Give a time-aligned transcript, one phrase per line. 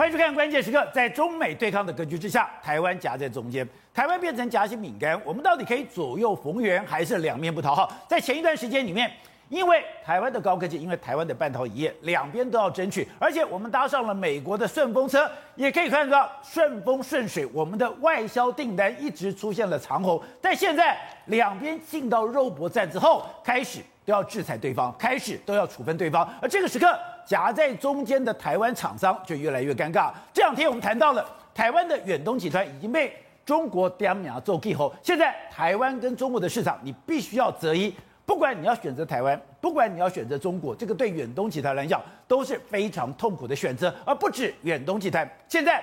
[0.00, 0.78] 欢迎收看《关键时刻》。
[0.94, 5.20] 在中美对抗的格局之下，台湾夹在中间，台湾变成夹心饼干。
[5.26, 7.92] 我们到底可以左右逢源，还是两面不讨好？
[8.08, 9.12] 在前一段时间里面，
[9.50, 20.18] 因为台湾的高科技，因为台湾的半导体业，两边都要争取，而且我们搭上了美国的顺风车，也可以看到顺风顺水，我们的外销订单一直出现了长虹。
[20.40, 20.96] 但现在
[21.26, 26.98] 两边进到肉搏战之后，开始都要制裁对方，开始都要处分对方，而这个时刻。
[27.26, 30.12] 夹在中间的台湾厂商就越来越尴尬。
[30.32, 31.24] 这两天我们谈到了
[31.54, 33.12] 台湾的远东集团已经被
[33.44, 37.92] 中国点名做记号，现在台湾跟中国的市场，你必须要择一。
[38.24, 43.92] 不管你要选择台湾，不管你要选择中国，这个对远东集团来讲都是非常痛苦的选择。
[44.04, 45.82] 而不止远东集团，现在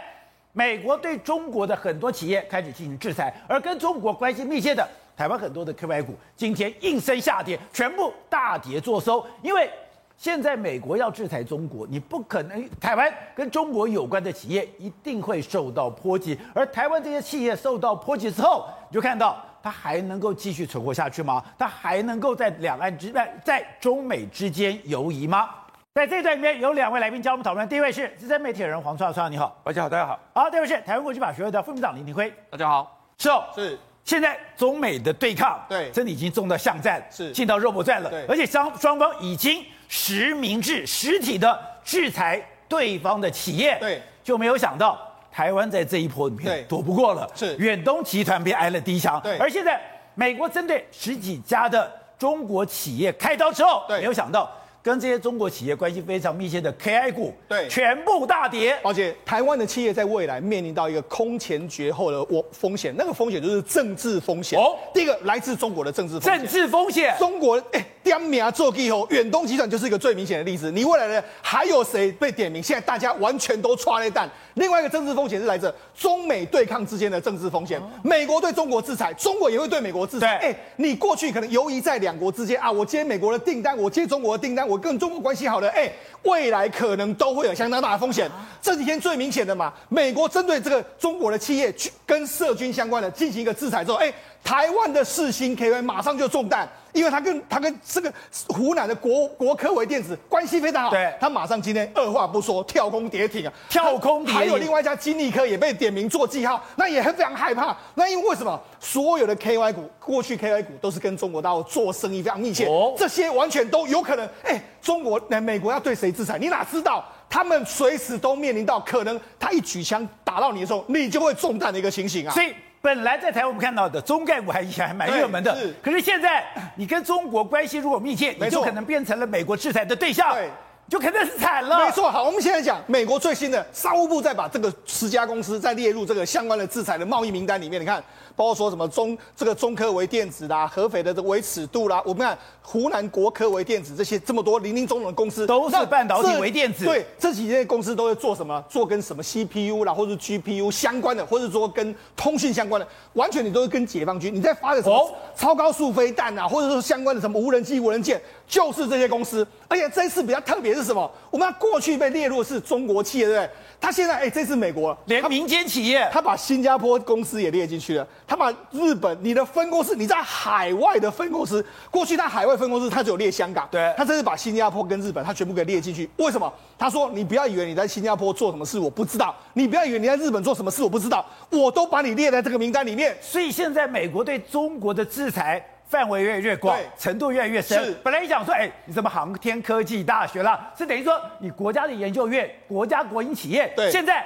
[0.54, 9.70] 美国对中国的很多企业开始进行制裁，而跟中国关系密切的台湾很多的 KY 股今天应声下跌，全部大跌做收，因为。
[10.18, 12.68] 现在美国要制裁中国，你不可能。
[12.80, 21.44] 台湾跟中国有关的企业一定会受到波及，而台湾这些企业受到波及之后，你就看到它还能够继续存活下去吗？
[21.56, 25.50] 它还能够在两岸之在在中美之间游移吗？
[25.94, 30.20] 在这段里面有两位来宾教我们讨论，第一位是资深媒体人黄创创，你好，大家好，大家好。
[30.34, 33.00] 好，第二位是台湾国际法学会的副秘书长林廷辉，大家好。
[33.20, 33.78] 是哦，是。
[34.04, 39.64] 现在中美的对抗，对，真的已经中到巷战，是进到肉搏战了，对，而且双双方已经。
[39.88, 45.00] 实名制实体的制裁对方的企业，对，就没有想到
[45.32, 49.82] 台湾在这一波里面躲不过了，是远东集团被挨了第一枪，对，而现在
[50.16, 54.52] 美国针对十几家的中国企业开刀之后，对，没有想到。
[54.84, 58.80] 跟这些中国企业关系非常密切的 KI 股，对，全部大跌。
[58.86, 64.58] 而且台湾的企业在未来面临到一个空前绝后的我风险，那个风险就是政治风险。
[64.58, 66.40] 哦，第一个来自中国的政治风险。
[66.40, 70.72] 政治风险，中国哎，点名做记号，远东集团就是一个最明显的例子。
[70.72, 72.64] 你未来呢还有谁被点名？
[72.64, 74.28] 现在大家完全都抓了蛋。
[74.54, 77.80] 另外一个政治风险是来自中美对抗之间的政治风险。
[78.02, 80.38] 美国对中国制裁，中国也会对美国制裁。
[80.38, 84.78] 哎，你过去可能游移在两国之间啊，我接美国的订单，我接中国的订单，我。
[84.78, 85.92] 跟中国关系好的，哎，
[86.24, 88.32] 未来可能都会有相当大的风险。
[88.62, 96.70] 这几天最明显的嘛，美国针对这个中国的企业去跟涉军相关的进行一个制裁之后，哎，台湾的世芯 KY 马上就中弹。
[96.98, 98.12] 因为他跟他跟这个
[98.48, 107.78] 湖南的国国科微电子关系非常好，对，他马上今天二话不说跳空跌停啊，跳空跌停，还有另外一家金立科也被点名做记号，那也很非常害怕。
[107.94, 114.28] 那因为为什么所有的 KY 股过去 KY 股都是跟中国大陆做生意非常密切，哦，这些完全都有可能。
[114.44, 116.40] 哎，中国那美国要对谁制裁？
[116.40, 117.06] 你哪知道？
[117.30, 122.34] 他们随时都面临到可能他一举枪打到你的时候，你就会中弹的一个情形啊。
[122.34, 122.54] 所以。
[122.88, 125.76] 本来在台湾我们看到的中概股还以前还蛮热门的，是。
[125.84, 126.42] 可是现在
[126.78, 130.50] 你跟中国关系如果密切，你就可能变成了美国制裁的对象，对，
[130.88, 131.84] 就肯定是惨了。
[131.84, 138.02] 没错，好，我们现在讲美国最新的商务部再把这个十家公司再列入这个相关的制裁的贸易名单里面，你看。
[138.38, 146.86] 包括说什么中这个中科微电子啦，合肥的这个微尺度啦，我们看湖南国科微电子这些这么多林林总总的公司，都是半导体微电子。
[146.86, 148.64] 对，这几间公司都会做什么？
[148.70, 159.46] 做跟什么 CPU 啦，或者 GPU 相关的，或者说跟通讯相关的，完全你都是跟解放军你在发的什么超高速飞弹啊，或者说相关的什么无人机、无人舰，就是这些公司。
[159.68, 161.12] 而且这一次比较特别是什么？
[161.30, 163.50] 我们过去被列入的是中国企业，对不对？
[163.80, 168.08] 他现在哎，这次美国连民间企业，他把新加坡公司也列进去了。
[168.26, 176.10] 他把日本你的分公司，你在海外的分公司，过去在海外分公司他只有列香港，对，他这次把新加坡跟日本他全部给列进去。
[176.16, 176.52] 为什么？
[176.80, 183.16] 他说你不要以为你在新加坡做什么事我不知道，你不要以为你在日本做什么事我不知道，我都把你列在这个名单里面。
[183.22, 185.64] 所以现在美国对中国的制裁。
[185.88, 187.84] 范围越来越广，程度越来越深。
[187.84, 193.72] 是，本来你讲说，哎、欸，你什么航天科技大学啦，是等于说你国家的研究院、国家国营企业。
[193.76, 194.26] 对，现在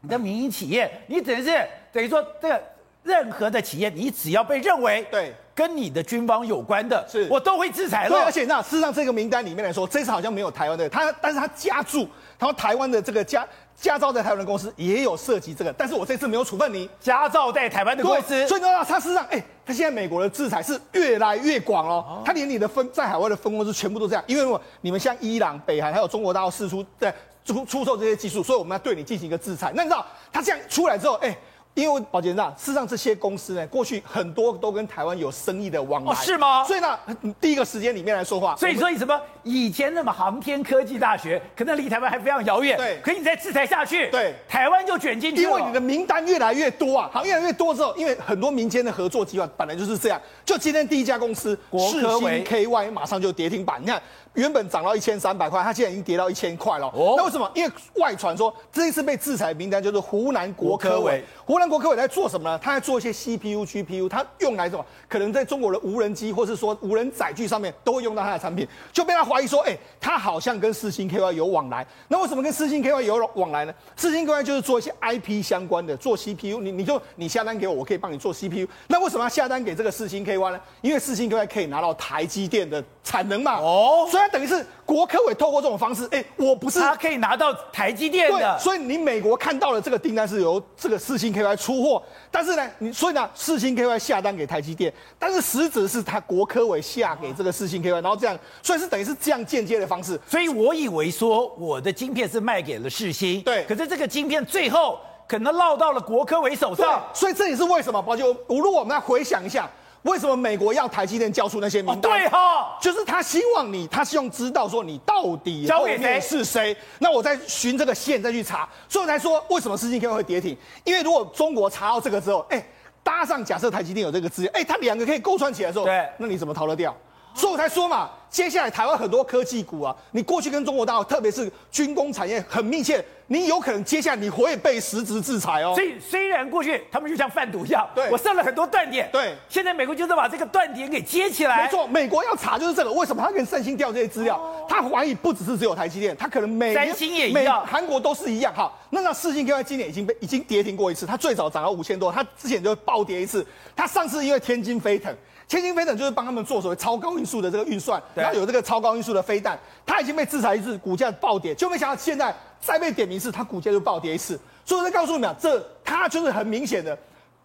[0.00, 2.62] 你的民营企业，你只能是等于说这个
[3.04, 8.10] 任何的企业，你只要被认为对跟你的军方有关的，是我都会制裁了。
[8.10, 12.08] 对，而且那事实上这个名单里面来说，这次好像没有台湾的，他但是他加注，
[12.38, 13.46] 他说台湾的这个加。
[13.80, 16.88] 驾照在台湾的公司也有涉及这个，但是我这次没有处分你。
[17.00, 27.14] 驾照在台湾的公司，所以呢，他事实上，哎，他现在美国的制裁是越来越广哦，他连你的分在海外的分公司全部都这样，因为如果你们像伊朗、北韩还有中国大陆释出在
[27.44, 29.72] 出出售这些技术，所以我们要对你进行一个制裁。
[29.74, 31.36] 那你知道他这样出来之后，哎。
[31.82, 36.64] 因为宝杰长，事实上这些公司呢，过去很多都跟台湾有生意的往来，哦，是吗？
[36.64, 36.98] 所以呢，
[37.40, 42.98] 第一个时间里面来说话，所以说你什么以前那么航天科技大学，可能离台湾还非常遥远，对。
[43.02, 54.02] 可你再制裁下去，对，台湾就卷进去，因为你的名单越来越多啊，好，越来越多之后，因为很多民间的合作计划本来就是这样，就今天第一家公司世芯 KY 马上就跌停板，你看。
[54.38, 56.86] 原本涨到一千三百块，它现在已经跌到一千块了。
[56.94, 57.50] 哦，那为什么？
[57.56, 61.24] 因为外传说这一次被制裁名单就是湖南国科委。
[61.44, 62.56] 湖南国科委在做什么呢？
[62.62, 64.86] 他在做一些 CPU、GPU，他用来什么？
[65.08, 71.84] 可能在中国的无人机或是说无人载具上面都会用到他的产品，就被他怀疑说，哎、欸，他好像跟四星 KY 有往来。
[72.06, 73.74] 那为什么跟四星 KY 有往来呢？
[73.96, 78.68] 四星 KY 就是做一些 IP 相关的，做 CPU，你你就你下单给我，我可以帮你做 CPU。
[78.86, 80.60] 那为什么要下单给这个四星 KY 呢？
[80.80, 83.56] 因为四星 KY 可以拿到台积电的产能嘛。
[83.58, 84.27] 哦，所以。
[84.28, 100.18] 等于是国科委透过这种方式，哎、欸，我不是他可以拿到台积电的，所以你美国看到了这个订单是由这个四星 KY 出货，但是呢，你所以呢，四星 KY 下单给台积电，但是实质是他国科委下给这个四星 KY，然后这样，所以是等于是这样间接的方式。
[100.26, 109.68] 所以我以为说我的晶片是卖给了世星，对，可是这个晶片最后可能落到了国科委手上，所以这也是为什么，宝杰，如果我们来回想一下。
[110.02, 112.12] 为什么美国要台积电交出那些名单？
[112.12, 116.76] 哦、对哈、哦，就是他希望你，他希望知道说你到底后面是谁。
[116.98, 120.56] 那我再循这个线再去查，所以我才说为什么世芯 KY 会跌停？
[120.84, 122.64] 因为如果中国查到这个之后，哎，
[123.02, 126.94] 搭上假设台积电有这个资源，哎，它两个可以勾串起来的时候，对，那你怎么逃得掉？
[127.34, 135.74] 所以我才说嘛，接下来台湾很多科技股啊，你过去跟中国大陆，特别是军工产业很密切，你有可能接下来你会被实质制裁哦。
[135.74, 141.64] 所以虽然过去他们就像贩毒一样，对，我设了很多断点，对，现在美国就是把这个断点给接起来。
[141.64, 144.40] 没错，美国要查就是这个，为什么他跟三星调这些资料？
[144.68, 148.52] 他怀疑不只是只有台积电，他可能每三星也一样，韩国都是一样。
[148.54, 153.46] 好，那那四星 KY 今年已经被已经跌停过一次，它最早涨到五千多，它之前就暴跌一次，
[153.76, 155.14] 它上次因为天津飞腾。
[155.46, 164.38] 天津飞腾就是帮他们做所谓超高音速的这个运算，然后有这个超高音速的飞弹，它已经被制裁一次，股价暴跌，就没想到现在再被点名一次，它股价就暴跌一次。
[164.64, 166.96] 所以我在告诉你们，这它就是很明显的，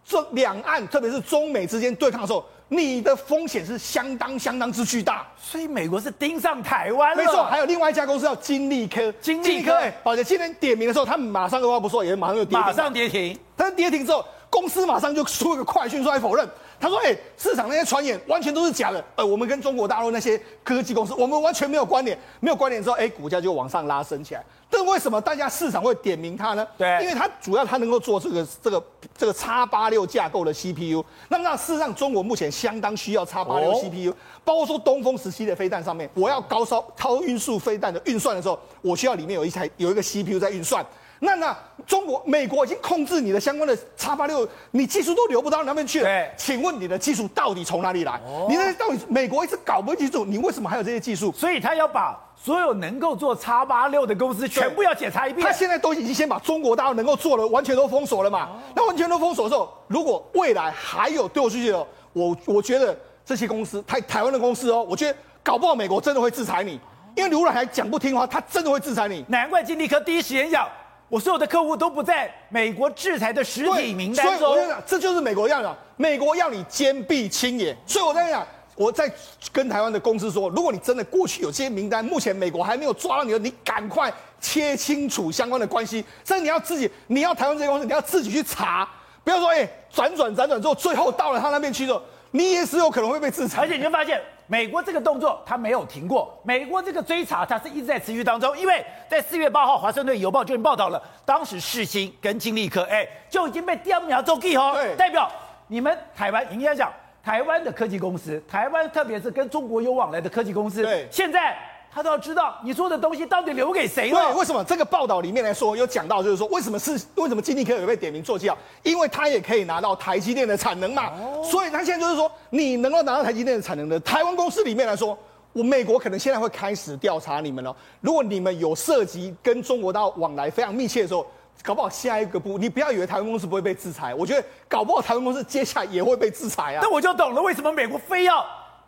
[0.04, 5.26] 这两岸特别是中美之间对抗的时候，你的风险是相当相当之巨大。
[5.38, 7.22] 所以美国是盯上台湾了。
[7.22, 9.72] 没错，还有另外一家公司叫金丽科，金丽科，
[10.02, 13.38] 宝杰今天点名的时候，他们马上二话不说，也马上就跌停，马上跌停。
[13.56, 16.46] 但是跌停之后，公司马上就出一个快讯出来否认。
[16.80, 19.02] 他说：“哎、欸，市场那些传言完全都是假的。
[19.14, 24.44] 呃，我们跟中国大陆那些科技公司，我们完全没有关联，没有关联之后，哎、欸，股价就往上拉升起来。
[24.70, 26.66] 但为什么大家市场会点名它呢？
[26.76, 28.84] 对，因为它主要它能够做这个这个
[29.16, 31.04] 这个叉八六架构的 CPU。
[31.28, 34.12] 那么，那事实上，中国目前相当需要叉八六 CPU，
[34.44, 40.84] 包括说东风十七的飞弹上面，我要高烧超音速飞弹的运算的时候，我需要里面有一台有一个 CPU 在运算。”
[41.24, 41.56] 那那
[41.86, 46.06] 中国、美国已经控制你的相关的叉八六你技术都流不到那边去
[46.36, 48.12] 请问你的技术到底从哪里来？
[48.26, 51.32] 哦、你那到底美国一直搞不清楚，你为什么还有这些技术？
[51.32, 55.46] 所以他要把所有能够做叉八六的公司全部要检查一遍。
[55.46, 58.44] 他现在都已经先把中国大陆能够做的完全都封锁了嘛？
[58.44, 66.78] 哦、那完全都封锁的时候，如果未来还有丢出去的，我我觉得这些公司台台湾的公司哦，我觉得搞不好美国真的会制裁你，
[67.14, 69.24] 因为如果还讲不听话，他真的会制裁你。
[69.28, 70.68] 难怪金立科第一时间讲。
[71.08, 75.76] 我所有的客户都不在美国制裁的实体名单中，所以我跟你讲，这就是美国要的。
[75.96, 79.12] 美国要你坚壁清野，所以我在讲，我在
[79.52, 86.04] 跟台湾的公司说，如果你真的过去有这些名单，目前美国还没有抓到你的，你赶快切清楚相关的关系。
[86.24, 88.88] 甚至你要自己，你要台湾这些公司，你要自己去查，
[89.22, 92.02] 不要说哎，转转辗转之后，最后到了他那边去之后，
[92.32, 93.60] 你也是有可能会被制裁。
[93.60, 94.20] 而且你会发现。
[94.46, 105.30] 美国这个动作它没有停过，美国这个追查它是一直在持续当中，因为在四月八号，《华盛顿邮报》就已经报道了，当时世新跟金立科，哎，就已经被点名做记哦，代表
[105.68, 111.56] 你们台湾，应该讲台湾的科技公司，台湾特别是跟中国有往来的科技公司，对，现在。
[111.94, 114.20] 他都要知道你说的东西到底留给谁了？
[114.20, 118.58] 对，为什么这个报道里面来说有讲到，就是说为什么是为什么金立科有被点名做记号？
[118.82, 121.10] 因为他也可以拿到台积电的产能嘛。
[121.10, 121.40] 哦。
[121.44, 125.16] 所以他现在就是说，你能够拿到台积电的产能的台湾公司里面来说，
[125.52, 127.74] 我美国可能现在会开始调查你们了。
[128.00, 131.24] 如果你们有涉及跟中国大陆往来非常密切的时候，
[131.62, 136.80] 搞不好下一个步，你不要以为台湾公司不会被制裁，我觉得搞不好台湾公司接下来也会被制裁啊。
[136.82, 138.44] 那我就懂了，为什么美国非要。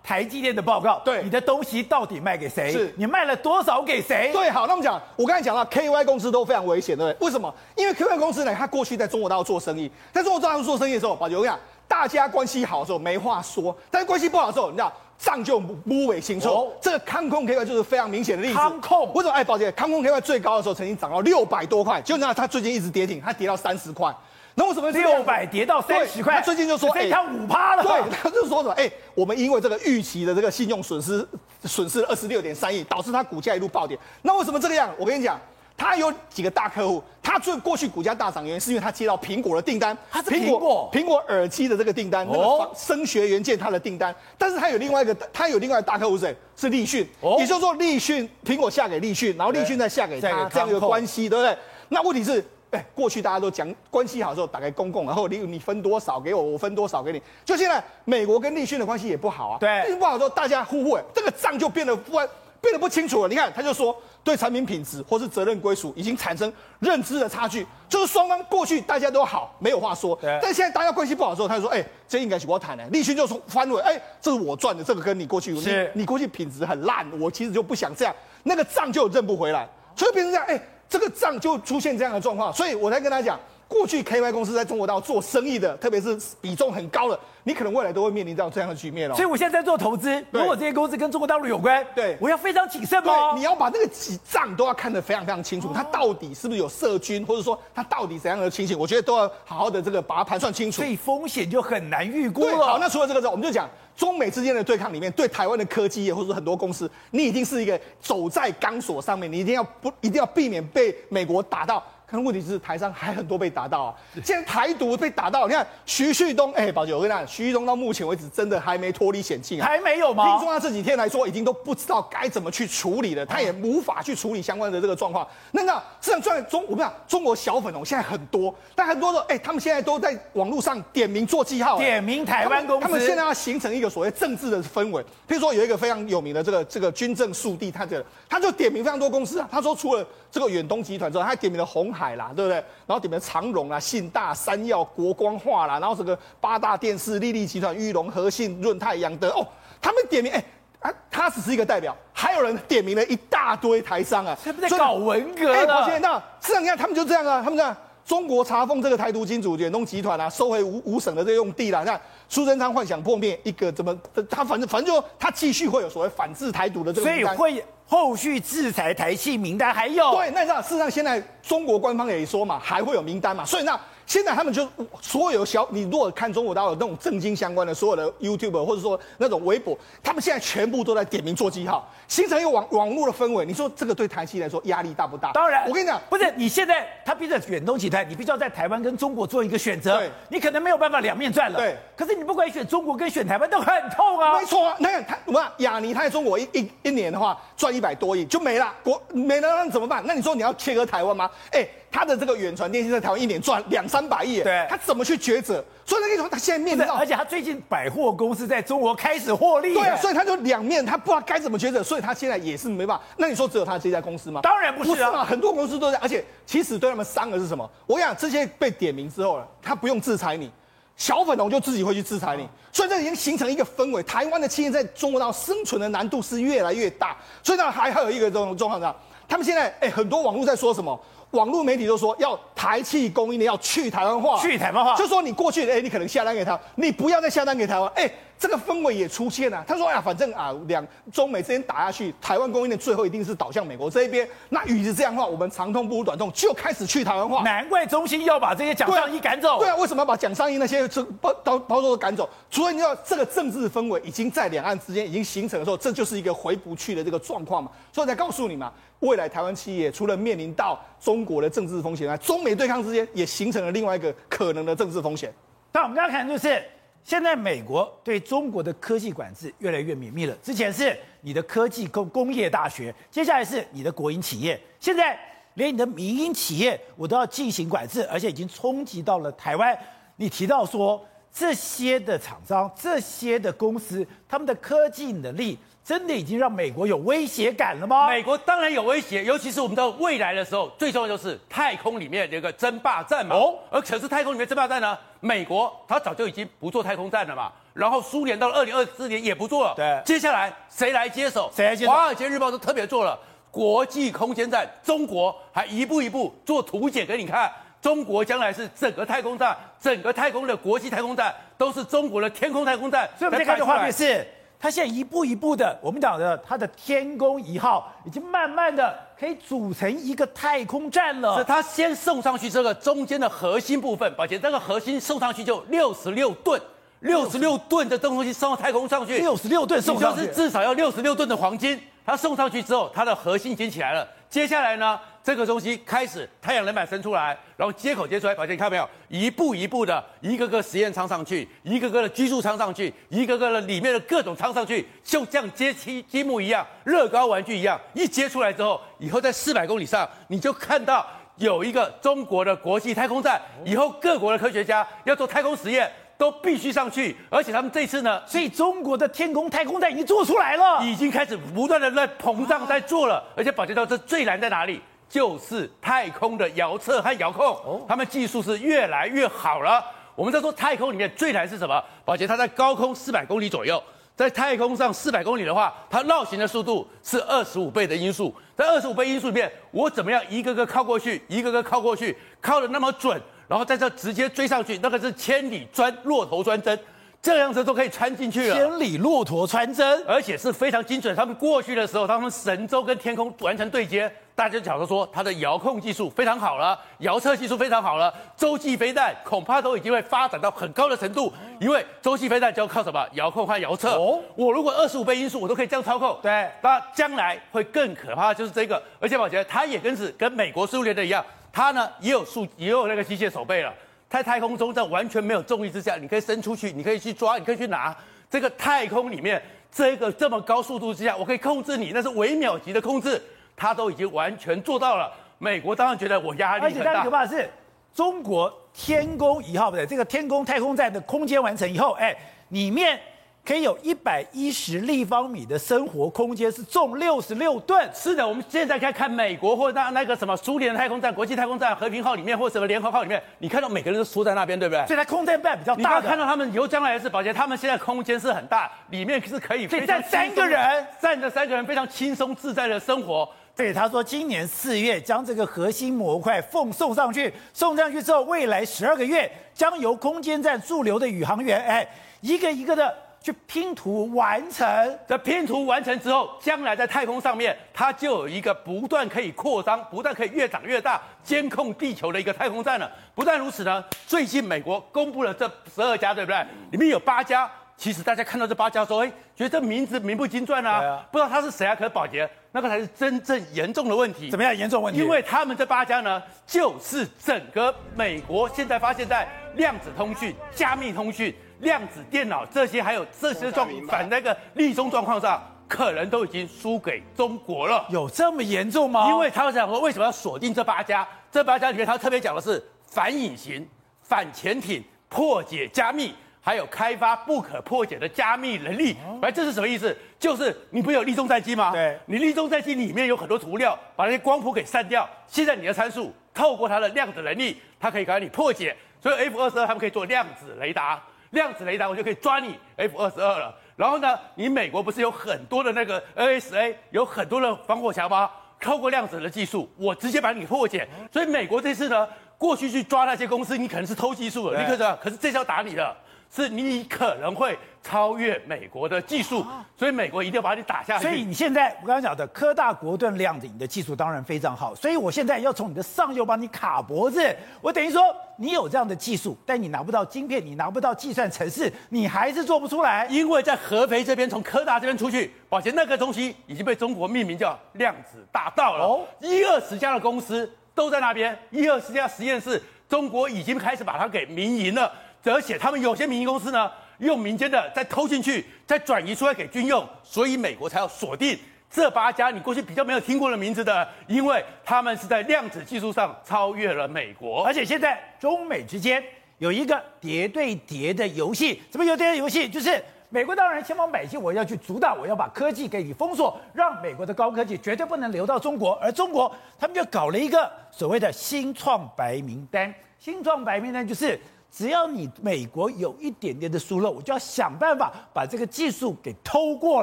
[0.07, 2.71] 台积电的报告，对你的东西到底卖给谁？
[2.71, 4.31] 是你卖了多少给谁？
[4.33, 7.27] 对，好，那我们讲，我刚才讲到 KY 公司都非常危险，对不对？
[7.27, 7.53] 为什么？
[7.75, 11.59] 因为 KY 公司呢，它过去在中国大陆做生意，在中国大陆做生意的时候，宝杰我跟你讲，
[11.89, 16.73] 大家关系好的时候没话说，但是关系不好的时候，你知道账就不尾行错。
[16.81, 18.55] 这个康控 KY 就是非常明显的例子。
[18.55, 19.35] 康控为什么？
[19.35, 24.15] 哎，宝姐，康控 KY 最高的时候曾经涨到六百多块，就那它最近一直跌停，它跌到三十块。
[24.59, 26.37] 那为什么六百跌到三十块？
[26.37, 27.83] 他最近就说，哎，他五趴了。
[27.83, 28.73] 对，他就说什么？
[28.73, 31.29] 哎，我们因为这个预期的这个信用损失，
[31.65, 33.99] 损失了二十六点三亿，导致它股价一路暴跌。
[34.23, 34.91] 那为什么这个样？
[34.97, 35.39] 我跟你讲，
[35.77, 46.37] 他有几个大客户，他最过去股价大涨原因是因为他接到苹果的订单，他是苹果苹果耳机的这个订单，那个声学元件他的订单，但是他有另外一个，他有另外一个大客户是谁？
[46.57, 47.07] 是立讯，
[47.39, 51.55] 也就是说立讯苹果下给立讯，然后立讯再下给他，这样一个关系，对不对？
[51.91, 52.43] 那问题是。
[52.77, 57.23] 哎，过去大家都讲关系好的时候打开公共，然后你你分多少给我，我分多少给你。
[57.43, 62.13] 就现在美国跟立讯的关系也不好啊，对，不好的时候大家互惠，这个账就变得不
[62.61, 63.29] 变得不清楚了。
[63.29, 72.85] 你看，他就说对产品品质或是责任归属已经产生认知的差距，就是双方过去大家都好，没有话说，但现在大家关系不好的时候，他就说，哎，这应该是我谈的。
[72.89, 80.61] 立讯就说翻回，哎，这是我赚的，这个跟你过去是你，你过去品质很烂，我其实就不想这样，那个账就认不回来，所以变成这样，哎。
[80.89, 89.15] 这个账就出现这样的状况，所以我才跟他讲，过去 KY 公司在中国大陆做生意的，特别是比重很高的，你可能未来都会面临到这样的局面哦。
[89.15, 93.31] 所以我现在在做投资，如果这些公司跟中国大陆有关，对，我要非常谨慎吗？
[93.31, 100.79] 对，你要把那个几账都要看得非常非常清楚，它到底是不是有涉军，或者说它到底怎样的情形，我觉得都要好好的这个把它盘算清楚。
[100.79, 102.67] 所以风险就很难预估了。
[102.67, 103.71] 好，那除了这个之后，我们就讲。
[103.97, 111.83] 中美之间的对抗里面，对台湾的科技业或者说很多公司，你一定是一个走在钢索上面，你一定要不一定要避免被美国打到。
[112.09, 113.95] 可能问题是台商还很多被打到啊！
[114.25, 120.25] 现在台独被打到，你看徐旭东，哎、欸，宝姐，我跟你讲，徐旭东到目前为止真的还没脱离险境啊，还没有吗？
[120.25, 125.27] 听说他这几天来说，已经都不知道该怎么去处理了，他也无法去处理相关的这个状况。
[125.51, 135.03] 那那这样赚中，我跟你讲，中国小粉红现在很多，但很多的，哎、欸，他们现在都在网络上点名做记号，点名台湾公司他，他们现在要形成一个所谓政治的氛围。
[135.29, 142.57] 譬如说有一个非常有名的这个这个军政速递，他这个他就点名非常多公司啊，他说除了这个远东集团之外，他还点名了鸿海啦，对不对？
[142.87, 149.47] 然后点名长荣啊、信大、三耀、国光化啦，然后这个八大电视、力丽集团、裕隆、和信、润泰、阳德哦，
[149.81, 150.45] 他们点名哎
[150.81, 157.75] 啊，他只是一个代表，还有人点名了一大堆台商啊，他们在搞文革哎，抱歉，那这样你看他们就这样啊，他们这样，
[158.05, 161.99] 中国查封这个台独金主远东集团啊，收回五五省的这个用地啦，那
[162.29, 163.99] 苏贞昌幻想破灭一个怎么，
[164.31, 167.65] 他反正反正就他继续会有所谓反制台独的这个，所以会。
[167.87, 170.13] 后续制裁台企名单还有？
[170.13, 173.79] 对，那你知道，事实上现在中国官方也说嘛，还会有名单嘛，所以那。
[174.07, 174.65] 现在他们就
[175.03, 183.45] 所有小，你如果看中国大陆那种政经相关的所有的 YouTube 或者说那种微博，他们现在全部都在点名做记号，形成一个网网络的氛围。
[183.45, 185.33] 你说这个对台企来说压力大不大？
[185.33, 191.59] 当然，我跟你讲，不是你现在他逼着远东集团，你必须要在台湾跟中国做一个选择，对你可能没有办法两面赚了。
[191.59, 194.39] 对，可是你不管选中国跟选台湾都很痛啊。
[194.39, 200.03] 没错啊，那他我们亚尼他在中国一一一年的话赚一百多亿就没了，国没了那怎么办？
[200.07, 201.31] 那你说你要切割台湾吗？
[201.51, 201.67] 哎。
[201.89, 205.65] 他的这个远传电信在台湾一年赚两三百亿，对，他怎么去抉择？
[205.87, 213.05] 所以那个时候他现在面临到，而且他最近百货公司在中国开始获利，对，所以他就两面，他不知道该怎么抉择，所以他现在也是没办法。
[213.17, 214.43] 那你说只有他这家公司吗？
[214.43, 217.67] 当然不是啊，很多公司都在，而且其实对他们伤的是什么？
[217.87, 220.53] 我想这些被点名之后了，他不用制裁你，
[220.97, 224.03] 小粉红就自己会去制裁你，所以这已经形成一个氛围。
[224.03, 228.95] 台湾的企业在中国大陆生存的难度是越来越大，所以呢还还有一个这种状况呢，
[229.29, 230.99] 他们现在哎很多网络在说什么？
[231.33, 238.15] 网络媒体都说要台企供应链要去台湾化，去台湾化，就说你过去，哎、欸，你可能下单给他，你不要再下单给台湾，哎、欸。
[238.39, 239.65] 这个氛围也出现了。
[239.67, 244.29] 他说：“哎呀，反正啊，两中美之间打下去，台湾供应链最后一定是倒向美国这一边。
[244.51, 247.43] 那与其这样的话，我们长痛不如短痛，就开始去台湾化。
[247.43, 249.59] 难怪中心要把这些蒋尚义赶走。
[249.59, 250.87] 对啊，为什么要把蒋尚义那些
[251.21, 252.29] 包包包都赶走？
[252.51, 257.71] 除了你知道这个政治氛围已经在两岸之间已经形成的时候，这就是一个回不去的这个状况嘛。
[257.93, 265.33] 所以才告诉你嘛，未来台湾企业除了面临到中国的政治风险外，中美对抗之间也形成了另外一个可能的政治风险。
[265.73, 266.63] 那我们刚刚看就是。”
[267.07, 270.35] 现在美国对中国的科技管制越来越严密了。
[270.43, 275.17] 之前是你的科技工工业大学，接下来是你的国营企业，现在
[275.55, 279.79] 连你的民营企业我都要进行管制，而且已经冲击到了台湾。
[280.17, 281.01] 你提到说
[281.33, 285.57] 这些的厂商、这些的公司，他们的科技能力。
[285.87, 288.09] 真的已经让美国有威胁感了吗？
[288.09, 293.37] 美国当然有威胁，尤其是我们到未来的时候，最重要就是太空里面有个争霸战嘛。
[293.37, 297.53] 哦，而可是太空里面争霸战呢，美国它早就已经不做太空战了嘛。
[297.73, 299.75] 然后苏联到了二零二四年也不做了。
[299.77, 301.49] 对，接下来谁来接手？
[301.55, 301.93] 谁来接手？
[301.93, 303.17] 华尔街日报都特别做了
[303.53, 307.49] 国际空间站，中国还一步一步做图解给你看。
[307.81, 313.09] 中国将来是整个太空站，整个太空的国际太空站都是中国的天空太空站。
[313.17, 314.27] 所以我们看的画面是。
[314.59, 321.39] 它现在一步一步的，我们讲的它的天宫一号已经慢慢的可以组成一个太空站了。
[321.39, 326.61] 是它先送上去这个中间的核心部分，而且这个核心送上去就六十六吨，
[327.01, 331.79] 六十六吨的东西送到太空上去，六十六吨送上去，就是至少要六十六吨的黄金。
[332.05, 334.09] 它送上去之后，它的核心已经起来了。
[334.29, 338.89] 接下来呢，这个东西开始太阳能板伸出来，然后接口接出来，宝杰你看没有？
[339.09, 351.07] 一步一步的，一个个实验舱上去，一个个的居住舱上去，一个个的里面的各种舱上去，就像接积积木一样，乐高玩具一样，一接出来之后，以后在四百公里上，你就看到
[351.37, 355.91] 有一个中国的国际太空站，以后各国的科学家要做太空实验。
[356.19, 363.23] 都必须上去，而且他们这次呢，所以中国的天空太空站已经做出来了，已经开始不断的在膨胀，在做了。
[363.37, 364.81] 而且宝杰到这最难在哪里？
[365.09, 369.85] 就是太空的遥测和遥控，哦，他们技术是越来越好了。
[370.17, 371.81] 我们在说太空里面最难是什么？
[372.05, 373.81] 宝杰它在高空四百公里左右，
[374.17, 383.21] 在太空上四百公里的话，它绕行的速度是二十五倍的音速，在二十五倍音速里面，我怎么样一个个靠过去，一个个靠过去，靠的那么准？
[383.49, 386.79] 然后在这直接追上去，那个是千里钻骆驼穿针，
[387.23, 388.55] 这样子都可以穿进去了。
[388.55, 391.15] 千里骆驼穿针，而且是非常精准。
[391.15, 398.13] 他们过去的时候，他们神舟跟天空完成对接，大家就讲说它的遥控技术非常好了，遥测技术非常好了。
[398.37, 403.95] 洲际飞弹恐怕都已经会发展到很高的程度，因为洲际飞弹就要靠什么遥控和遥测。
[403.97, 406.19] 哦，我如果二十五倍音速，我都可以这样操控。
[406.23, 408.83] 对，那将来会更可怕的就是这个。
[409.01, 411.25] 而且我觉得它也跟是跟美国苏联的一样。
[411.57, 413.73] 它呢也有数也有那个机械手背了，
[414.11, 417.97] 在太空中在完全没有重力之下，你可以伸出去，你可以去抓，你可以去拿。
[418.29, 423.19] 这个太空里面这个这么高速度之下，我可以控制你，那是微秒级的控制，
[423.57, 425.11] 它都已经完全做到了。
[425.39, 426.79] 美国当然觉得我压力很大。
[426.81, 427.49] 而且更可怕的是，
[427.95, 432.15] 中国天宫一号不对，这个天宫太空站的空间完成以后，哎，
[432.51, 433.01] 里面。
[433.47, 437.89] 可以有一百一十立方米的生活空间，是重六十六吨。
[437.95, 444.85] 是的，我们现在在看美国或那那个什么苏联的太空站、国际太空站、和平号里面，或什么联合号里面，你看到每个人都缩在那边，对不对？
[444.89, 445.77] 所以它空间比较大。
[445.77, 453.29] 你要看到他们由将来的是保洁，他们现在空间是很大，里面是可以非常站三个人，站着三个人非常轻松自在的生活。
[453.55, 461.89] 对，他说今年四月将这个核心模块奉送上去，送上去之后，未来十二个月将由空间站驻留的宇航员，哎，
[462.23, 463.06] 一个一个的。
[463.27, 472.89] 去拼图完成，这拼图完成之后，将来在太空上面，它就有一个不断可以扩张、不断可以越长越大、监控地球的一个太空站了。
[473.17, 476.39] 不但如此呢，最近美国公布了这十二家，对不对？
[476.71, 481.75] 里面有八家，其实大家看到这八家说，哎，觉得这名字名不经传啊，啊不知道他是谁啊？
[481.75, 484.31] 可是宝洁，那个才是真正严重的问题。
[484.31, 485.01] 怎么样严重问题？
[485.01, 491.35] 因为他们这八家呢，就是整个美国现在发现，在量子通讯、加密通讯。
[491.61, 497.87] 量子电脑这些，还有这些状反那个立中状况上，可能都已经输给中国了。
[497.91, 499.09] 有这么严重吗？
[499.09, 501.07] 因为他想说，为什么要锁定这八家？
[501.31, 503.67] 这八家里面，他特别讲的是反隐形、
[504.03, 508.97] 反潜艇、破解加密，还有开发不可破解的加密能力。
[509.21, 509.97] 哎，这是什么意思？
[510.19, 511.73] 就是你不有立中战机吗？
[511.73, 515.09] 对，你立中战机里面有很多涂料，把那些光谱给散掉。
[515.27, 518.77] 现在你的参数透过它的量子能力，它可以给你破解。
[519.01, 521.03] 所以 F 二十二他们可以做量子雷达。
[521.31, 523.55] 量子雷达，我就可以抓你 F 二十二了。
[523.77, 528.31] 然后呢，你美国不是有很多的那个 NSA，有很多的防火墙吗？
[528.59, 530.89] 透过量子的技术，我直接把你破解。
[531.13, 532.09] 所以美国这次呢，
[532.39, 535.97] 过去去抓那些公司，你可能是偷技术了，你可是，可是这次要打你的。
[536.35, 539.45] 是你可能会超越美国的技术，
[539.77, 541.05] 所以美国一定要把你打下去。
[541.05, 544.75] 所以你现在我刚刚讲的科大国盾量子，你的技术当然非常好。
[544.75, 547.35] 所以我现在要从你的上游帮你卡脖子。
[547.61, 548.03] 我等于说
[548.37, 553.07] 你有这样的技术，但你拿不到晶片，你拿不到计算程式，你还是做不出来。
[553.07, 558.85] 因为在合肥这边，从科大这边出去，抱歉，那个东西已经被中国命名叫量子大道了。
[558.85, 564.93] 哦，一二十家的公司都在那边，一二十家实验室，中国已经开始把它给民营了。
[565.33, 577.45] 而且他们有些民营公司呢，用民间的再偷进去，再转移出来给军用，所以美国才要锁定这八家你过去比较没有听过的名字的，因为他们是在量子技术上超越了美国。
[577.45, 579.03] 而且现在中美之间
[579.39, 582.49] 有一个叠对叠的游戏，什么有叠的游戏？
[582.49, 594.19] 就是美国当然千方百计我要去阻挡，我要把科技给你封锁，让美国的高科技绝对不能流到中国，而中国他们就搞了一个所谓的新创白名单，新创白名单就是。
[594.57, 599.83] 只要你美国有一点点的疏漏，我就要想办法把这个技术给偷过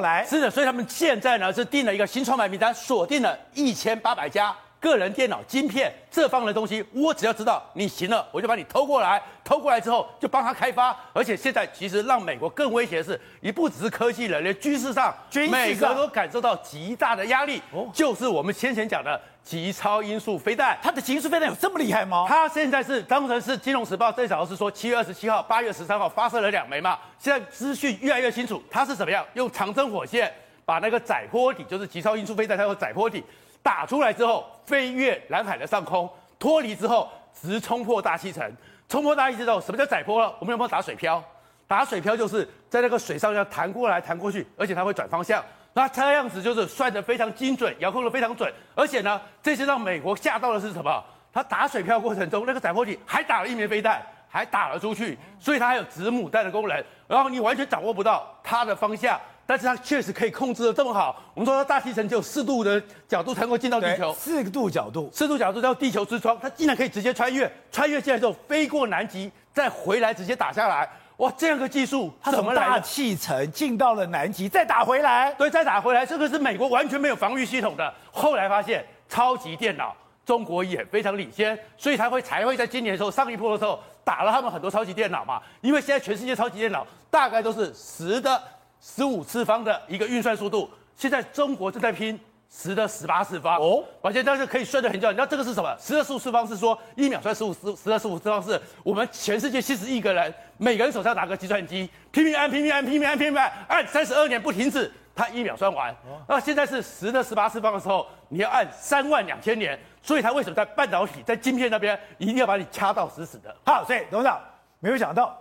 [0.00, 0.26] 来。
[0.26, 4.52] 是的，所以他们现在呢是定了一个新创白名单，锁定了一千八百家
[4.84, 6.84] 个人电脑晶片这方面的东西。
[6.92, 9.20] 我只要知道你行了，我就把你偷过来。
[9.42, 10.94] 偷过来之后就帮他开发。
[11.12, 17.62] 而且现在其实让美国更威胁的是，你不只是科技人，连军事上，军事上美国都感受到极大的压力。
[17.72, 19.18] 哦，就是我们先前讲的。
[19.44, 22.24] 极超音速飞弹，它的极速飞弹有这么厉害吗？
[22.26, 26.98] 它现在是当成是《金融时报》最早是说七月二十七号、八月十三号发射了两枚嘛。
[27.18, 30.32] 现在资讯越来越清楚，它是怎么样用长征火箭
[30.64, 33.22] 把那个载波体，就是极超音速飞弹，它有载波体，
[33.64, 38.48] 打出来之后飞越蓝海的上空，脱离之后直冲破大气层，
[38.88, 40.28] 冲破大气之后，什么叫载波了？
[40.38, 41.24] 我们有没有打水漂？
[41.66, 45.42] 打水漂就是在那个水上要弹过来弹过去，而且它会转方向。
[45.72, 48.52] 那这样子就是算得非常精准，遥控得非常准。
[48.74, 51.02] 而且呢，这次让美国吓到的是什么？
[51.32, 56.84] 它打水漂过程中，那个载波体还打了一枚飞弹，还打了出去，所以它还有子母弹的功能。
[57.08, 61.22] 然后你完全掌握不到它的方向，但是它确实可以控制的这么好。
[61.34, 70.88] 我们说它大气层只有四度的角度才能够进到地球，四度角度，四度角度叫地球之窗，它竟然可以直接穿越，穿越进来之后飞过南极，再回来直接打下来。
[71.18, 75.32] 哇，这样个技术，它怎么来大气层进到了南极，再打回来？
[75.34, 77.94] 对，再打回来，这个是美国完全没有防御系统的。
[78.10, 79.94] 后来发现，超级电脑
[80.26, 85.40] 中国也非常领先，所以才会才会在今年的时候上一波的时候打了他们很多超级电脑嘛。
[85.60, 88.42] 因为现在全世界超级电脑大概都是十的
[88.84, 92.20] 十五次方的一个运算速度，现在中国正在拼。
[92.56, 95.10] 十的十八次方哦，而且但是可以算得很准。
[95.10, 95.76] 你知道这个是什么？
[95.80, 105.92] 十的十五次方是说一秒算十五十，十的十五次方是我们全世界七十亿个人，每个人手上拿个计算机，拼命按拼命按拼命按拼命按，按三十二年不停止，它一秒算完。
[106.28, 113.52] 那现在是十的十八次方的时候，你要按三万两千年，所以它为什么在半导体在晶片那边一定要把你掐到死死的？
[113.66, 114.40] 好，所以董事长
[114.78, 115.36] 没有想到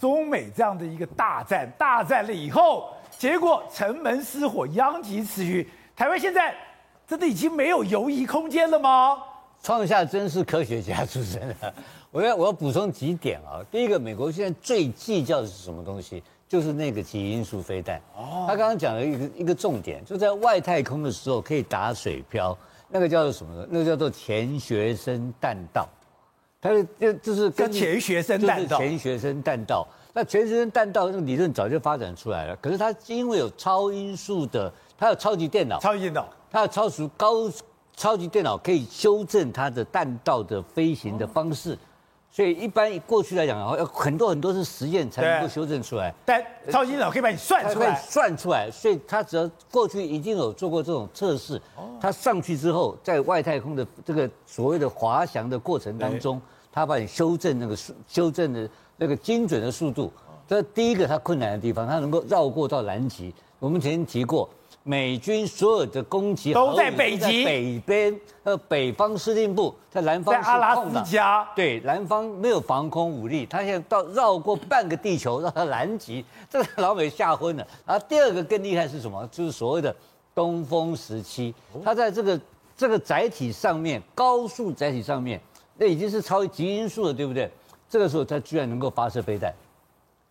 [0.00, 5.68] 中美这样的一个大战，大战了以后，结果城门失火，殃及池鱼。
[5.94, 6.54] 台湾现在
[7.06, 9.18] 真的已经没有游移空间了吗？
[9.62, 11.74] 创下真是科学家出身的，
[12.10, 13.60] 我要我要补充几点啊。
[13.70, 16.22] 第一个，美国现在最计较的是什么东西？
[16.48, 18.00] 就是那个基因素飞弹。
[18.16, 22.56] 哦，他刚刚讲了一个一个重点，就在外太空的时候可以打水漂，
[22.88, 23.68] 那个叫做什么呢？
[23.70, 25.86] 那个叫做钱学森弹道。
[26.60, 29.86] 它就就是跟钱学森弹道，钱学森弹道。
[30.12, 34.72] 那钱学森弹道那个理论早就发展出来了，可是它因为有超音速的。
[34.98, 37.50] 它有超级电脑，超级电脑，它有超速高
[37.96, 41.78] 超级电脑可以修正它的弹道的飞行的方式，
[42.32, 46.14] 所以一般过去来讲，要很多很多次实验才能够修正出来。
[46.24, 46.40] 但
[46.70, 51.60] 超级电脑可以把你算出来，算出来，所以他只要过去已经有做过这种测试，
[52.00, 56.40] 他上去之后，在外太空的这个所谓的滑翔的过程当中，
[56.72, 60.12] 他把你修正那个速修正的那个精准的速度，
[60.46, 63.34] 这第一个他困难的地方，他能够绕过到南极。
[63.58, 64.48] 我们曾经提过。
[64.82, 77.66] 美军所有的攻击都在北极北边，呃，北方司令部在南方阿拉斯加，对，南方没有防空武力，他现在到绕过半个地球 绕到南极，这个老美吓昏了。
[77.86, 79.28] 然后第二个更厉害是什么？
[79.30, 79.94] 就是所谓的
[80.34, 82.40] 东风十七，它在这个
[82.74, 85.38] 这个载体上面，高速载体上面，
[85.76, 87.50] 那已经是超极音速了，对不对？
[87.88, 89.52] 这个时候它居然能够发射飞弹。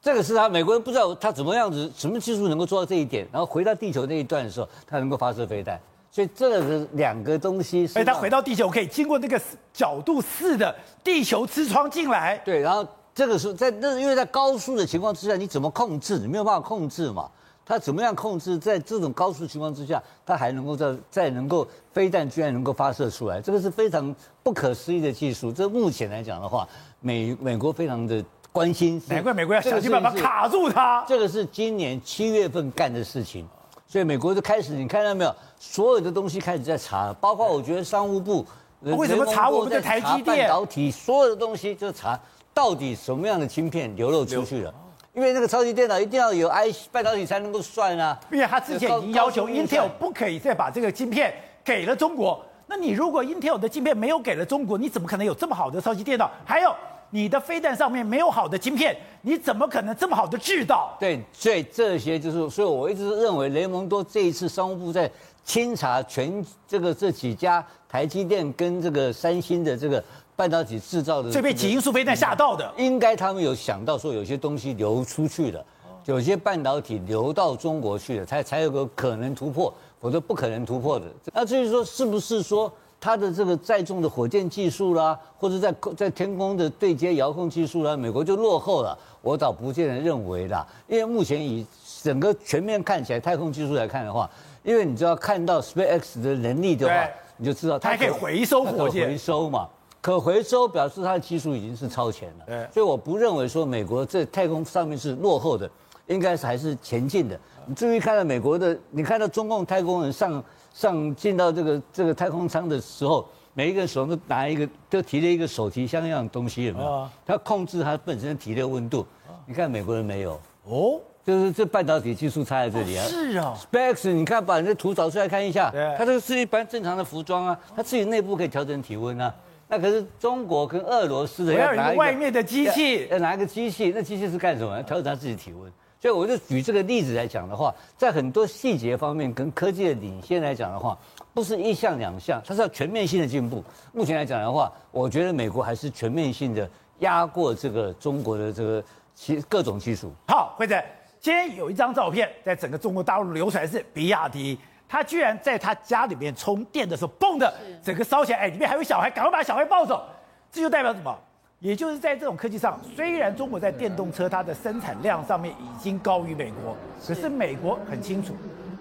[0.02, 5.78] 这个是他美国人不知道他怎么样子，什么技术能够做到这一点，然后回到地球那一段的时候，他能够发射飞弹。
[6.10, 9.40] 所以这个两个东西，所以他回到地球可以经过那个
[9.74, 12.38] 角度四的地球之窗进来。
[12.46, 16.18] 对，然后这个时候在那，因为在高速的情况之下，你怎么控制？
[16.18, 17.30] 你没有办法控制嘛。
[17.66, 18.58] 他怎么样控制？
[18.58, 25.52] 在这种高速情况之下，他还能够在在能够飞弹居然能够发射出来，这个是非常不可思议的技术。
[25.52, 26.68] 这目前来讲的话，
[27.02, 28.24] 美美国非常的。
[28.52, 31.06] 关心，难怪美国要想尽办法卡住它。
[31.08, 33.48] 这个是今年七月份干的事情，
[33.88, 35.36] 所以美国就开始，你看到没有？
[35.60, 38.46] 所有的东西开始在查，包括我觉得商务部
[38.82, 42.20] 为什么查我们的台积电半导体，所有的东西就查
[42.54, 44.74] 到底什么样的芯片流露出去了。
[45.14, 48.18] 因为那个超级电脑一定要有 I 半导体才能够算啊。
[48.32, 51.34] 因为他之前已经要求 Intel 不可以再把这个晶片
[51.64, 52.44] 给了中国。
[52.68, 56.32] 那你如果 Intel 的晶片没有给了中国，你怎么可能有这么好的超级电脑？
[56.46, 56.74] 还有。
[57.12, 60.96] 你的飞弹上面没有好的晶片，你怎么可能这么好的制造？
[61.00, 65.10] 对，所以这些就是，所以我一直认为雷蒙多这一次商务部在
[65.44, 70.04] 清查全这个这几家台积电跟这个三星的这个
[70.36, 75.66] 半导体制造的，这被极音速飞弹吓到的，应该他们有想到说有些东西流出去了，
[76.06, 81.08] 有些半导体流到中国去了，才才有个可能突破，否则不可能突破的。
[81.34, 82.72] 那至于说是不是说？
[83.02, 88.98] 它的这个载重的火箭技术啦，或者在在天空的对接遥控技术啦，美国就落后了。
[89.22, 91.66] 我倒不见得认为啦，因为目前以
[92.02, 94.30] 整个全面看起来，太空技术来看的话，
[94.64, 97.08] 因为你只要看到 SpaceX 的能力的话，
[97.38, 99.68] 你就知道它还可以回收火箭，回收嘛，
[100.02, 102.68] 可回收表示它的技术已经是超前了。
[102.74, 105.70] 所以我不认为说美国在太空上面是落后的，
[106.08, 107.40] 应该是还是前进的。
[107.66, 110.44] 你注意看到美国的，你看到中共太空人上。
[110.80, 117.10] 上进到这个这个太空舱的时候，每一个人手都拿一个，都提了一个手提箱一样东西，有没有？
[117.26, 119.06] 他控制它本身体的温度。
[119.46, 123.04] 你看美国人没有哦，就是这半导体技术差在这里啊。
[123.04, 129.36] 是啊，Specs，你看把你的图找出来看一下，对它这个是一般正常的服装啊，它自己内部可以调整体温啊。
[129.68, 134.78] 那可是中国跟俄罗斯的要拿一个外面的机器，要拿一个机器，那机器是干什么？
[134.78, 135.70] 要调整它自己体温。
[136.02, 140.98] 所以我就举这个例子来讲的话，在很多细节方面跟科技的领先来讲的话，
[141.34, 143.62] 不是一项两项，它是要全面性的进步。
[143.92, 148.84] 目前来讲的话，我觉得美国还是全面性的压过这个中国的这个
[149.14, 150.14] 其各种技术。
[150.26, 150.82] 好，辉仔，
[151.20, 154.58] 今天有一张照片在整个中国大陆流传是比亚迪，
[154.88, 160.02] 他居然在他家里面充电的时候，嘣的整个烧起来，哎，里面还有小孩，赶快把小孩抱走，
[160.50, 161.14] 这就代表什么？
[161.60, 168.34] 也就是在这种科技上，虽然中国在电动车它的生产量上面已经高于美国，可是美国很清楚。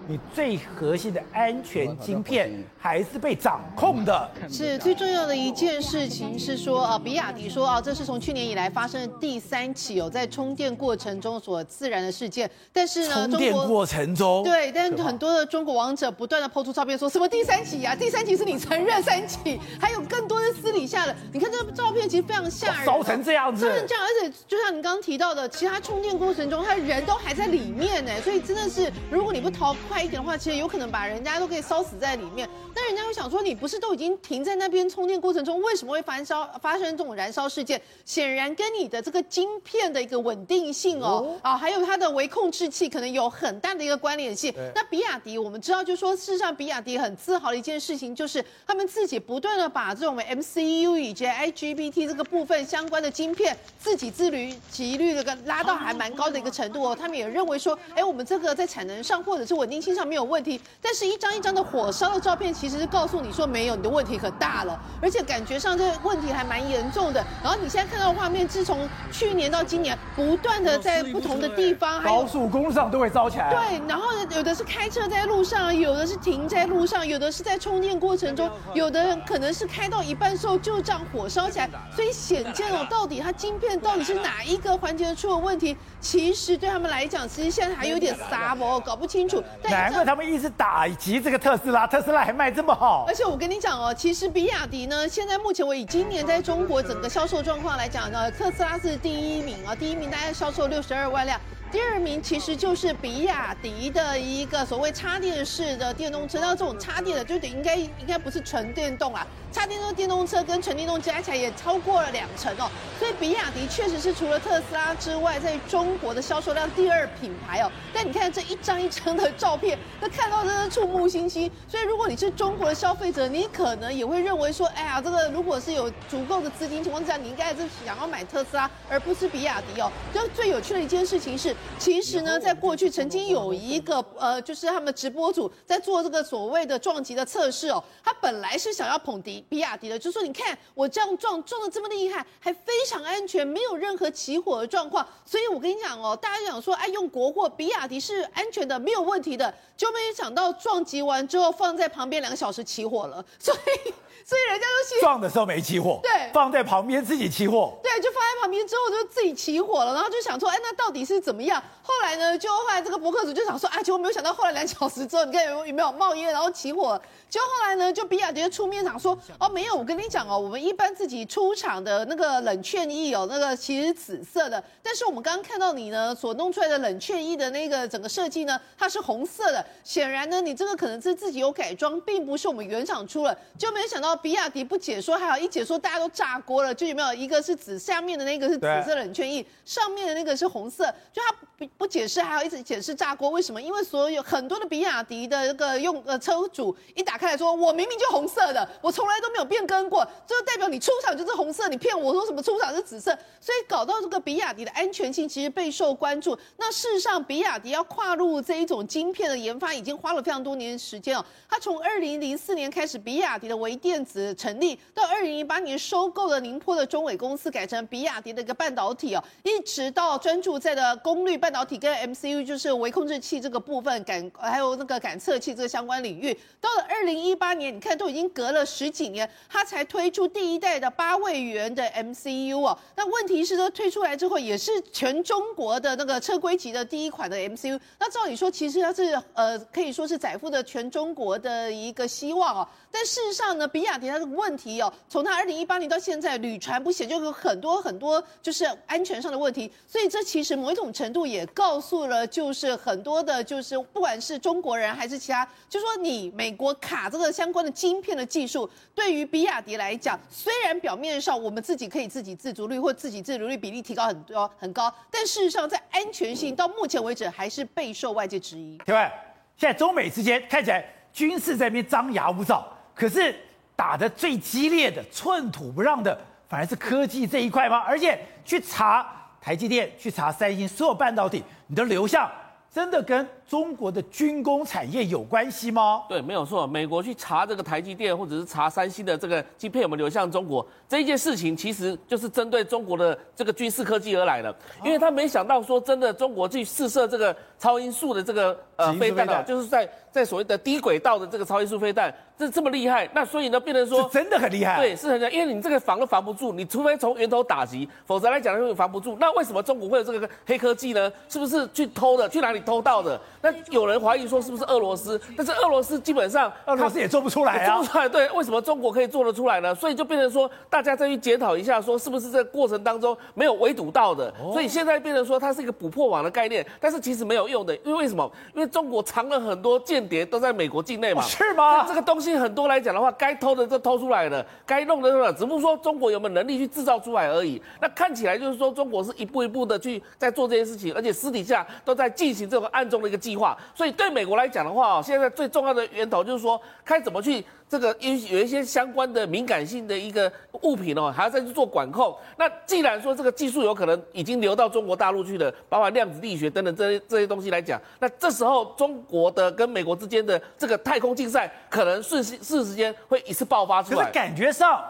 [0.09, 4.27] 你最核心的安全晶片还是被掌控的。
[4.49, 12.49] 是最重要的一件事情是说啊，比亚迪说啊，这是从去年以来发生的第三起有在充电过程中所自燃的事件。
[12.73, 17.95] 但是呢，充电过程中，对，但很多的中国网者不断的抛出照片，说什么第三起啊？
[17.95, 21.15] 第三起是你承认三起，还有更多的私底下的。
[21.31, 29.98] 你看这个照片其实非常吓人，烧成这样子，烧成这样，而且就像你刚刚提到的，其他充电过程中，他人都还在里面呢，所以真的是，如果你不逃快。
[30.03, 32.47] 一点的话，其实有可能把人家都可以烧死在里面。
[32.73, 37.81] 但人家会想说，你不是都已经停在那边充电过程中，为什么会发烧发生这种燃烧事件？
[38.05, 44.53] 显然跟你的这个晶片的一个稳定性哦，啊，还有它的微控制器可能有很大的一个关联性。
[44.73, 56.97] 那比亚迪，我们知道，就是说事实上，比亚迪很自豪的一件事情，就是他们自己不断的把这种 MCU 以及 IGBT 这个部分相关的晶片，自己自律几率这个拉到还蛮高的一个程度哦。
[56.97, 59.88] 他们也认为说，哎，我们这个在产能上或者是稳定性。
[59.89, 67.25] 经常没有问题，但是一张一张的火烧的照片，其实是告诉你说没有，你的问题可大了，而且感觉上这个问题还蛮严重的。
[67.41, 73.49] 然后你现在看到的画面，自从去年到今年，不断的在不同的地方，高速公路上都会烧起来。
[73.49, 81.67] 对，然后有的是开车在路上，有的是停在路上，有的是在充电过程中，有的人可能是开到一半时候就这样火烧起来。
[81.95, 85.75] 所以显见哦，到底它晶片到底是哪一个环节出了问题？
[85.99, 89.43] 其实对他们来讲，其实现在还有点傻哦，搞不清楚。
[89.63, 93.05] 但难怪他们一直打击这个特斯拉，特斯拉还卖这么好。
[93.07, 101.39] 而且我跟你讲哦，其实比亚迪呢，现在目前为止，今年在中国整个销售状况来讲呢，特斯拉是第一名啊，第一名大概销售六十二万辆。
[101.71, 117.71] 第二名其实就是比亚迪的一个所谓插电式的电动车，那这种插电的就得应该应该不是纯电动啦，插电的电动车跟纯电动加起来也超过了两成哦，所以比亚迪确实是除了特斯拉之外，在中国的销售量第二品牌哦。
[117.93, 121.51] 但你看这一张一张的照片，那看到真的触目惊心。
[121.67, 129.91] 所以如果你是中国的消费者，你可能也会认为说，哎呀，这个如果是有足够的资金情况之下，你应该是想要买特斯拉，而不是比亚迪哦。
[130.13, 131.55] 就最有趣的一件事情是。
[131.79, 137.83] 其实呢，在过去曾经有一个呃，就是他们直播组在做这个所谓的撞击的测试哦。
[138.03, 145.07] 他本来是想要捧迪比亚迪的，就说你看我这样撞撞的这么厉害，还非常安全，没有任何起火的状况。
[145.25, 153.23] 所以我跟你讲哦，大家想说哎，用国货比亚迪是安全的，没有问题的，就没想到撞击完之后放在旁边两个小时起火了。
[153.37, 153.93] 所以
[154.25, 161.61] 所以人家都信撞的时候没起火，对，放在旁边自己起火，对，就放在旁边之后就自己起火了，然后就想说哎，那到底是怎么样？
[161.81, 166.99] 后来呢，就后来这个博客主就想说，啊，结果没有想到，后来两小时之后，你看有有没有冒烟，然后起火。
[167.29, 179.63] 就后来呢，就比亚迪出面讲说，哦，没有，我跟你讲哦，我们一般自己出厂的那个冷却液哦，那个其实是紫色的，但是我们刚刚看到你呢所弄出来的冷却液的那个整个设计呢，它是红色的。
[179.83, 183.37] 显然呢，你这个可能是自己有改装，并不是我们原厂出了。
[183.57, 186.73] 就没有想到比亚迪不解说，还好一解说，大家都炸锅了。
[186.73, 193.61] 就有没有一个是紫下面的那个是紫色冷却液，上面的那个是红色，就他不不解释，还好一直解释炸锅为什么？
[193.61, 197.19] 因为所有很多的比亚迪的这个用呃车主一打。
[197.19, 206.39] 开来说，我明明就红色的，我从来都没有变更过，这就代表你出厂就是红色，你骗我说什么出厂是紫色，所以搞到这个比亚迪的安全性其实备受关注。
[206.55, 211.25] 那事实上，比亚迪要跨入这一种晶片的研发，已经花了非常多年时间哦。
[211.49, 227.19] 他从二零零四年开始，比亚迪的微电电子成立，到二零一八年收购了宁波的中伟公司，改成比亚迪的一个半导体哦，一直到专注在的功率半导体跟 MCU，就是微控制器这个部分感，还有那个感测器这个相关领域，到了二零。
[227.19, 232.79] 一八年，你看都已经隔了十几年，它才推出第一代的八位元的 MCU 哦。
[232.95, 237.77] 那问题是，说推出来之后，也是全中国的那个车规级的第一款的 MCU。
[237.99, 242.67] 那照理说，其实它是呃，可以说是载负的全中国的一个希望哦。
[242.89, 247.81] 但事实上呢，比亚亚迪它的问题哦，从它二零一八年到现在屡传不鲜，就有很多。
[247.81, 249.71] 很多就是安全上的问题。
[249.87, 268.77] 所以这其实某一种程度也告诉了，就是很多的，就是不管是中国人还是其他，就说你美国卡这个相关的晶片的技术，对于比亚迪来讲，虽然表面上我们自己可以自给自足率或自给自足率比例提高很多很高，但事实上在安全性到目前为止还是备受外界质疑。
[268.85, 269.11] 对吧？
[269.57, 273.35] 现在中美之间看起来军事在那边张牙舞爪，可是
[273.79, 277.77] 打的最激烈的、寸土不让的，反而是科技这一块吗？
[277.77, 279.07] 而且去查
[279.39, 282.29] 台积电、去查三星，所有半导体，你的流向
[282.69, 286.03] 真的跟中国的军工产业有关系吗？
[286.07, 286.67] 对，没有错。
[286.67, 298.55] 美国去查这个台积电，或者是查三星的这个晶片有没有流向中国，这一件事情其实就是针对中国的这个军事科技而来的，因为他没想到说真的中国去试射这个超音速的这个。
[298.79, 309.17] 呃，飞弹啊，就是在在所谓的低轨道的这个超音速飞弹，这这么厉害，那所以呢，变成说真的很厉害，对，是很厉害，因为你这个防都防不住，你除非从源头打击，否则来讲会防不住。
[309.19, 311.11] 那为什么中国会有这个黑科技呢？
[311.27, 312.29] 是不是去偷的？
[312.29, 313.19] 去哪里偷到的？
[313.41, 315.21] 那有人怀疑说是不是俄罗斯？
[315.37, 318.09] 但是俄罗斯基本上，俄罗斯也做不出来啊，做不出来。
[318.09, 319.75] 对，为什么中国可以做得出来呢？
[319.75, 324.33] 所以就变成说，大家再去检讨一下，说是不是这个过程当中没有围堵到的？
[324.51, 328.29] 所以现在变成说它是一个捕破网的概念，但是其实没有用的，因为为什么？
[328.55, 329.59] 因为中国藏了很。
[329.59, 331.21] 多间谍都在美国境内嘛？
[331.21, 331.85] 是吗？
[331.85, 337.61] 这个东西很多来讲的话，该偷的都偷出来了，该弄的弄了，只不过说中国有没有能力去制造出来而已。
[337.81, 343.55] 那看起来就是说，中国是一步一步的去在做这些事情，而且私底下都在进行这个暗中的一个计划。
[343.75, 347.45] 所以对美国来讲的话，现在最重要的源头就是说，该怎么去。
[347.69, 350.31] 这个有有一些相关的敏感性的一个
[350.63, 352.17] 物品哦，还要再去做管控。
[352.35, 363.97] 那既然说这个技术有可能已经流到中国大陆去了，包括量子力学等等这些这些东西来讲，那这时候中国的跟美国之间的这个太空竞赛，可能瞬时瞬时间会一次爆发出来。
[363.99, 364.83] 可是感觉上，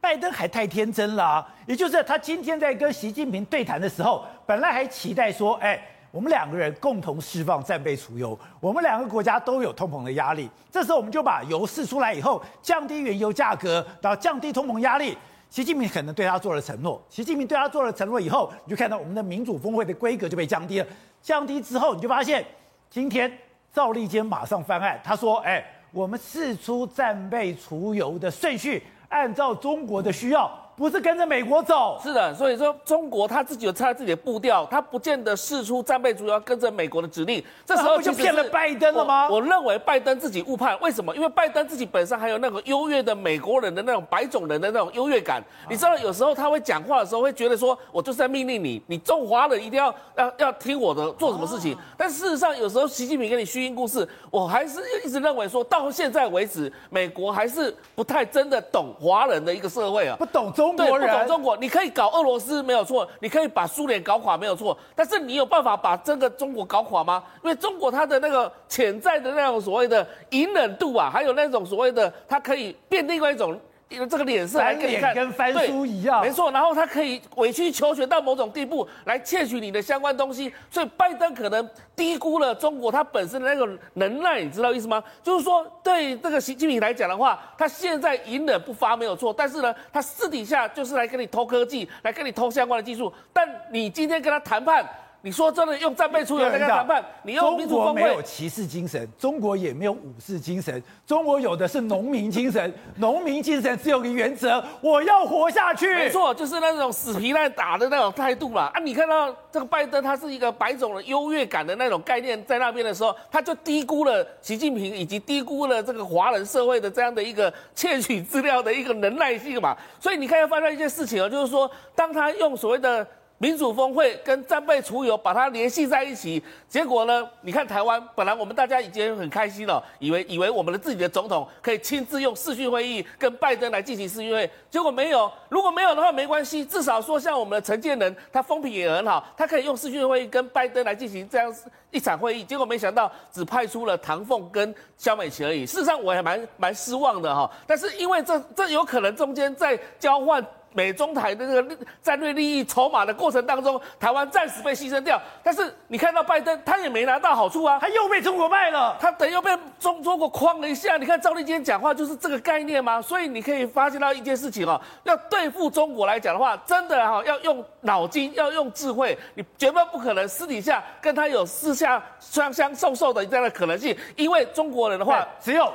[0.00, 1.48] 拜登还太天真了啊！
[1.68, 5.80] 也就是他今天在跟习近平对谈的时候，本来还期待说，哎。
[6.14, 10.48] 我们两个人共同释放战备储油，我们两个国家都有通膨的压力。
[10.70, 15.18] 这时候我们就把油释出来以后，降低原油价格，然后降低通膨压力。
[15.50, 17.02] 习近平可能对他做了承诺。
[17.08, 20.86] 习近平对他做了承诺以后，你就看到我们的民主峰会的规格就被降低了。
[21.20, 22.46] 降低之后，你就发现
[22.88, 23.36] 今天
[23.72, 37.42] 赵立坚马上翻案，他说：“哎，我们释出战备储油的顺序，按照中国的需要。”不是跟着美国走，是的，所以说中国他自己有他自己的步调，他不见得事出战备主要跟着美国的指令。
[37.64, 39.28] 这时候不就骗了拜登了吗？
[39.28, 41.14] 我，我认为拜登自己误判，为什么？
[41.14, 45.40] 因为拜登自己本身还有那个优越的美国人的那种白种人的那种优越感。
[45.70, 51.76] 你知道，有时候他会讲话的时候会觉得说，我就是在命令你，你中华人一定要要要听我的，做什么事情。
[51.96, 60.63] 但事实上，有时候习近平跟你虚应故事，我还是一直认为说，到现在为止，美国还是不太真的懂华人的一个社会啊，不懂中。
[60.76, 67.22] 中国人不懂中国，你可以搞俄罗斯没有错，你可以把苏联搞垮没有错，但是你有办法把这个中国搞垮吗？
[67.42, 73.58] 因为中国它的那个潜在的那种所谓的隐忍度啊，还有那种所谓的它可以变另外一种。
[73.88, 76.50] 这个脸色还给你看，跟翻书一样，没错。
[76.50, 80.52] 然后他可以委曲求全到某种地步，来窃取你的相关东西。
[80.70, 85.02] 所以拜登可能低估了中国他本身的那个能耐，你知道意思吗？
[85.22, 93.12] 就是说，对这个习近平来讲的话，他现在隐忍不发没有错，但是呢，他私底下就是来跟你偷科技，来跟你偷相关的技术。
[93.32, 94.84] 但你今天跟他谈判。
[95.24, 97.02] 你说真的用战备出游来跟他谈判？
[97.22, 98.02] 你用民主峰会？
[98.02, 102.70] 中国没有骑士精神，中国也没有武士精神，中国有的是农民精神。
[102.96, 105.94] 农民精神只有个原则：我要活下去。
[105.94, 108.70] 没错，就是那种死皮赖打的那种态度嘛。
[108.74, 119.74] 啊，你看到这个拜登，他是一个白种的优越感的那种概念在那边的时候，他就低估了习近平，以及低估了这个华人社会的这样的一个窃取资料的一个能耐性嘛。
[119.98, 123.06] 所以你看要发生一件事情啊，就是说，当他用所谓的。
[123.38, 127.28] 民主峰会跟战备储油把它联系在一起，结果呢？
[127.42, 135.30] 你看台湾，本来我们大家已经很开心了，以为以为我们的自己的总统可以亲自用视讯会议跟拜登来进行视讯会，结果没有。
[135.48, 141.54] 如果没有的话，没关系，至少说像我们的陈建仁，他风评也很好，他可以用视讯会议跟拜登来进行这样
[141.90, 142.44] 一场会议。
[142.44, 145.66] 结果没想到只派出了唐凤跟萧美琴而已。
[145.66, 150.42] 事实上我还蛮蛮失望的哈，但是因为这这有可能中间在交换。
[150.74, 155.18] 美中台的这个战略利益筹码的过程当中，台湾暂时被牺牲掉。
[155.42, 160.96] 但是你看到拜登，他也没拿到好处啊，他又被中国卖了，他等于又被中中国框了一下。
[160.96, 163.00] 你看赵立坚讲话就是这个概念吗？
[163.00, 175.72] 所以你可以发现到一件事情哦，要对付中国来讲的话，真的哈要用脑筋，要用智慧，你绝对不可能私底下跟他有私下相相授受的这样的可能性，因为中国人的话，只有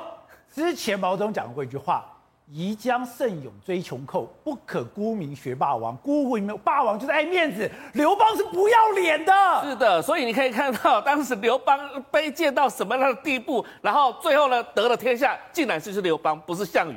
[0.54, 2.04] 之前毛泽东讲过一句话。
[2.52, 5.96] 宜将剩勇追穷寇，不可沽名学霸王。
[5.98, 9.32] 沽名霸王就是爱面子，刘邦是不要脸的。
[9.64, 11.78] 是的，所以你可以看到当时刘邦
[12.10, 16.96] 卑贱到什么样的地步，然后最后呢得了天下，竟然是是刘邦，不是项羽。